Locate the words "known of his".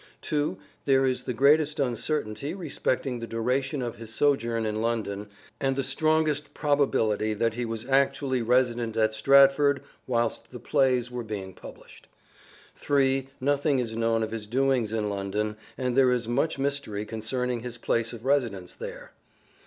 13.95-14.47